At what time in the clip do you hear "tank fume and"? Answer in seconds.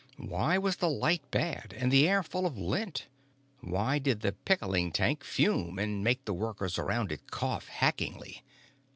4.91-6.03